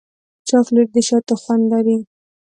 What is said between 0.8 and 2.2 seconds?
د شاتو خوند لري.